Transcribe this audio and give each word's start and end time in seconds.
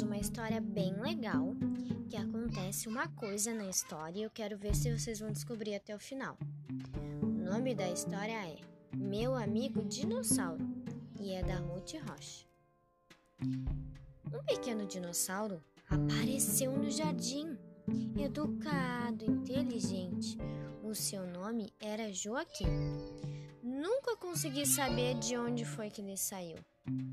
temos 0.00 0.02
uma 0.02 0.16
história 0.16 0.60
bem 0.60 0.94
legal 0.94 1.54
que 2.08 2.16
acontece 2.16 2.88
uma 2.88 3.08
coisa 3.08 3.52
na 3.52 3.68
história 3.68 4.20
e 4.20 4.22
eu 4.22 4.30
quero 4.30 4.56
ver 4.56 4.74
se 4.74 4.90
vocês 4.90 5.20
vão 5.20 5.30
descobrir 5.30 5.74
até 5.74 5.94
o 5.94 5.98
final. 5.98 6.38
O 7.22 7.26
nome 7.26 7.74
da 7.74 7.88
história 7.90 8.46
é 8.46 8.56
Meu 8.96 9.34
Amigo 9.34 9.84
Dinossauro 9.84 10.66
e 11.20 11.32
é 11.32 11.42
da 11.42 11.56
Ruth 11.56 11.92
Rocha. 12.08 12.46
Um 14.32 14.42
pequeno 14.46 14.86
dinossauro 14.86 15.62
apareceu 15.90 16.72
no 16.72 16.90
jardim, 16.90 17.58
educado, 18.18 19.24
inteligente. 19.24 20.38
O 20.82 20.94
seu 20.94 21.26
nome 21.26 21.70
era 21.80 22.12
Joaquim. 22.12 22.66
Nunca 23.62 24.16
consegui 24.16 24.64
saber 24.64 25.18
de 25.18 25.36
onde 25.36 25.64
foi 25.66 25.90
que 25.90 26.00
ele 26.00 26.16
saiu. 26.16 26.56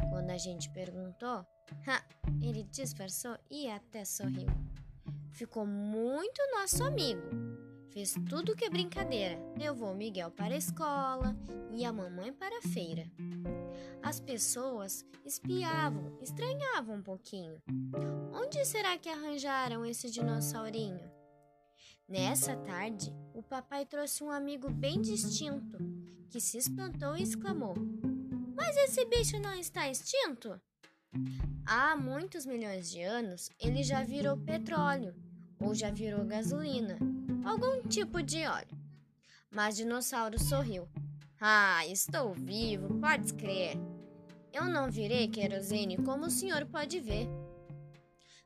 Quando 0.09 0.30
a 0.31 0.38
gente 0.38 0.70
perguntou, 0.70 1.45
ha, 1.88 2.04
ele 2.41 2.63
disfarçou 2.63 3.38
e 3.49 3.70
até 3.70 4.05
sorriu. 4.05 4.48
Ficou 5.31 5.66
muito 5.66 6.41
nosso 6.59 6.84
amigo. 6.84 7.22
Fez 7.91 8.16
tudo 8.30 8.55
que 8.55 8.66
é 8.66 8.70
brincadeira. 8.70 9.40
Levou 9.58 9.91
o 9.91 9.95
Miguel 9.95 10.32
para 10.32 10.54
a 10.54 10.58
escola 10.58 11.35
e 11.71 11.85
a 11.85 11.94
mamãe 11.94 12.34
para 12.34 12.58
a 12.59 12.62
feira. 12.62 13.09
As 14.02 14.20
pessoas 14.20 15.05
espiavam, 15.26 16.18
estranhavam 16.21 16.96
um 16.96 17.02
pouquinho. 17.02 17.62
Onde 18.34 18.63
será 18.66 18.98
que 18.98 19.09
arranjaram 19.09 19.85
esse 19.85 20.09
dinossaurinho? 20.09 21.12
Nessa 22.07 22.55
tarde, 22.55 23.13
o 23.34 23.44
papai 23.44 23.85
trouxe 23.85 24.23
um 24.23 24.32
amigo 24.32 24.70
bem 24.70 25.02
distinto, 25.02 25.77
que 26.30 26.40
se 26.40 26.57
espantou 26.57 27.18
e 27.18 27.24
exclamou: 27.24 27.76
Mas 28.58 28.76
esse 28.76 29.05
bicho 29.05 29.40
não 29.40 29.54
está 29.54 29.88
extinto? 29.88 30.60
Há 31.63 31.96
muitos 31.96 32.44
milhões 32.44 32.90
de 32.90 33.04
anos 33.04 33.52
ele 33.60 33.84
já 33.84 34.04
virou 34.04 34.36
petróleo 34.36 35.14
ou 35.60 35.76
já 35.76 35.91
virou 35.91 36.26
gasolina, 36.26 36.98
algum 37.46 37.88
tipo 37.88 38.22
de 38.24 38.48
óleo. 38.48 38.76
Mas 39.52 39.77
dinossauro 39.77 40.40
sorriu. 40.40 40.88
Ah, 41.40 41.86
estou 41.86 42.34
vivo, 42.34 42.99
pode 42.99 43.32
crer. 43.36 43.77
Eu 44.52 44.66
não 44.66 44.90
virei 44.90 45.27
querosene 45.27 45.96
como 45.98 46.26
o 46.26 46.32
senhor 46.32 46.66
pode 46.66 46.99
ver. 46.99 47.27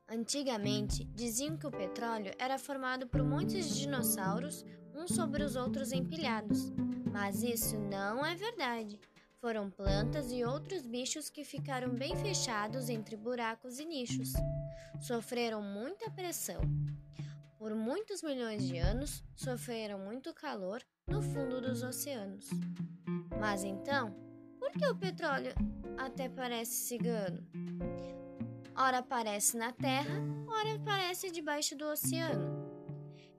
Antigamente, 0.06 1.04
diziam 1.04 1.56
que 1.56 1.66
o 1.66 1.70
petróleo 1.70 2.32
era 2.38 2.58
formado 2.58 3.06
por 3.06 3.22
muitos 3.22 3.74
dinossauros, 3.74 4.62
uns 4.94 5.14
sobre 5.14 5.42
os 5.42 5.56
outros 5.56 5.90
empilhados. 5.90 6.70
Mas 7.10 7.42
isso 7.42 7.78
não 7.78 8.24
é 8.24 8.34
verdade. 8.34 9.00
Foram 9.42 9.68
plantas 9.68 10.30
e 10.30 10.44
outros 10.44 10.86
bichos 10.86 11.28
que 11.28 11.42
ficaram 11.42 11.92
bem 11.92 12.14
fechados 12.14 12.88
entre 12.88 13.16
buracos 13.16 13.80
e 13.80 13.84
nichos. 13.84 14.32
Sofreram 15.00 15.60
muita 15.60 16.08
pressão. 16.12 16.60
Por 17.58 17.74
muitos 17.74 18.22
milhões 18.22 18.64
de 18.64 18.78
anos, 18.78 19.24
sofreram 19.34 19.98
muito 19.98 20.32
calor 20.32 20.80
no 21.08 21.20
fundo 21.20 21.60
dos 21.60 21.82
oceanos. 21.82 22.48
Mas 23.40 23.64
então, 23.64 24.14
por 24.60 24.70
que 24.70 24.86
o 24.86 24.94
petróleo 24.94 25.52
até 25.98 26.28
parece 26.28 26.76
cigano? 26.76 27.44
ora 28.76 28.98
aparece 28.98 29.56
na 29.56 29.72
Terra, 29.72 30.22
ora 30.46 30.76
aparece 30.76 31.32
debaixo 31.32 31.76
do 31.76 31.86
oceano. 31.86 32.62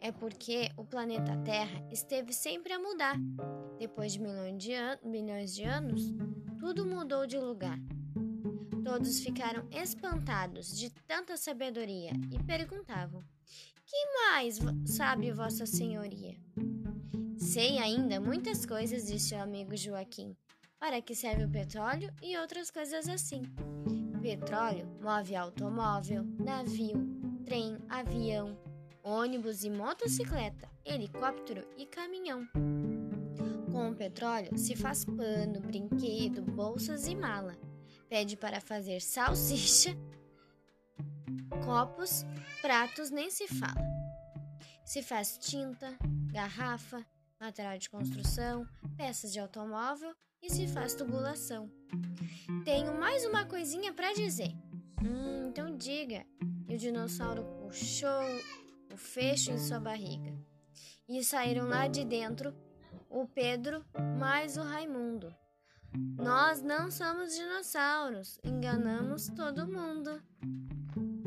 É 0.01 0.11
porque 0.11 0.69
o 0.75 0.83
planeta 0.83 1.37
Terra 1.45 1.81
esteve 1.89 2.33
sempre 2.33 2.73
a 2.73 2.79
mudar. 2.79 3.15
Depois 3.79 4.13
de 4.13 4.21
milhões 4.21 5.53
de, 5.53 5.63
anos, 5.63 6.13
tudo 6.59 6.85
mudou 6.85 7.25
de 7.25 7.37
lugar. 7.37 7.79
Todos 8.83 9.19
ficaram 9.19 9.67
espantados 9.71 10.77
de 10.77 10.89
tanta 11.07 11.37
sabedoria 11.37 12.11
e 12.31 12.41
perguntavam: 12.43 13.23
Que 13.85 14.05
mais 14.15 14.59
sabe 14.85 15.31
Vossa 15.31 15.65
Senhoria? 15.65 16.35
Sei 17.37 17.77
ainda 17.77 18.19
muitas 18.19 18.65
coisas, 18.65 19.07
disse 19.07 19.35
o 19.35 19.41
amigo 19.41 19.75
Joaquim. 19.75 20.35
Para 20.79 21.01
que 21.01 21.15
serve 21.15 21.45
o 21.45 21.49
petróleo 21.49 22.13
e 22.21 22.37
outras 22.37 22.69
coisas 22.69 23.07
assim. 23.07 23.41
Petróleo 24.23 24.87
move 25.01 25.35
automóvel, 25.35 26.23
navio, 26.39 26.95
trem, 27.45 27.77
avião, 27.89 28.57
ônibus 29.03 29.65
e 29.65 29.69
motocicleta, 29.69 30.69
helicóptero 30.85 31.67
e 31.77 31.85
caminhão. 31.85 32.47
Com 33.73 33.89
o 33.89 33.95
petróleo 33.95 34.55
se 34.55 34.75
faz 34.75 35.03
pano, 35.03 35.59
brinquedo, 35.59 36.43
bolsas 36.43 37.07
e 37.07 37.15
mala. 37.15 37.57
Pede 38.07 38.37
para 38.37 38.61
fazer 38.61 39.01
salsicha, 39.01 39.97
copos, 41.65 42.23
pratos 42.61 43.09
nem 43.09 43.31
se 43.31 43.47
fala. 43.47 43.83
Se 44.85 45.01
faz 45.01 45.39
tinta, 45.39 45.97
garrafa, 46.31 47.03
material 47.39 47.79
de 47.79 47.89
construção, 47.89 48.63
peças 48.95 49.33
de 49.33 49.39
automóvel 49.39 50.13
e 50.39 50.51
se 50.51 50.67
faz 50.67 50.93
tubulação. 50.93 51.67
Tenho 52.63 52.93
mais 52.99 53.25
uma 53.25 53.43
coisinha 53.43 53.91
para 53.91 54.13
dizer. 54.13 54.53
Hum, 55.03 55.47
então 55.49 55.75
diga. 55.75 56.23
E 56.69 56.75
o 56.75 56.77
dinossauro 56.77 57.43
puxou 57.59 58.21
o 58.93 58.97
fecho 58.97 59.49
em 59.49 59.57
sua 59.57 59.79
barriga. 59.79 60.31
E 61.09 61.23
saíram 61.23 61.67
lá 61.67 61.87
de 61.87 62.05
dentro 62.05 62.53
o 63.09 63.27
Pedro 63.27 63.83
mais 64.19 64.57
o 64.57 64.61
Raimundo. 64.61 65.33
Nós 66.17 66.61
não 66.61 66.89
somos 66.89 67.35
dinossauros, 67.35 68.39
enganamos 68.43 69.27
todo 69.29 69.67
mundo. 69.67 70.21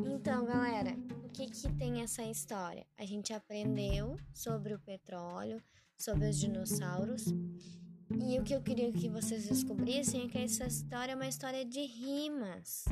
Então, 0.05 0.45
galera, 0.45 0.97
o 1.25 1.29
que 1.29 1.47
que 1.47 1.73
tem 1.75 2.03
essa 2.03 2.23
história? 2.25 2.85
A 2.99 3.05
gente 3.05 3.33
aprendeu 3.33 4.17
sobre 4.35 4.75
o 4.75 4.79
petróleo, 4.81 5.63
sobre 5.97 6.29
os 6.29 6.39
dinossauros 6.39 7.27
e 8.11 8.39
o 8.39 8.45
que 8.45 8.55
eu 8.55 8.63
queria 8.63 8.93
que 8.93 9.09
vocês 9.09 9.49
descobrissem 9.49 10.25
é 10.25 10.29
que 10.29 10.39
essa 10.39 10.67
história 10.67 11.13
é 11.13 11.15
uma 11.15 11.29
história 11.29 11.65
de 11.65 11.81
rimas. 11.81 12.85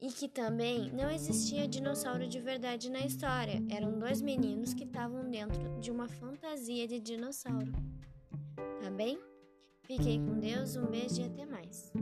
E 0.00 0.08
que 0.08 0.28
também 0.28 0.92
não 0.92 1.10
existia 1.10 1.66
dinossauro 1.66 2.28
de 2.28 2.38
verdade 2.38 2.90
na 2.90 3.00
história. 3.00 3.62
Eram 3.70 3.98
dois 3.98 4.20
meninos 4.20 4.74
que 4.74 4.84
estavam 4.84 5.28
dentro 5.30 5.80
de 5.80 5.90
uma 5.90 6.06
fantasia 6.06 6.86
de 6.86 7.00
dinossauro. 7.00 7.72
Tá 8.80 8.90
bem? 8.90 9.18
Fiquem 9.82 10.24
com 10.24 10.38
Deus, 10.38 10.76
um 10.76 10.86
beijo 10.86 11.22
e 11.22 11.24
até 11.24 11.46
mais. 11.46 11.92